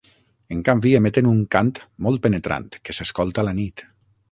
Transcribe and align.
En 0.53 0.61
canvi, 0.69 0.93
emeten 0.99 1.29
un 1.33 1.43
cant 1.57 1.69
molt 2.07 2.23
penetrant, 2.25 2.67
que 2.87 2.99
s'escolta 3.01 3.45
a 3.45 3.49
la 3.53 3.57
nit. 3.63 3.89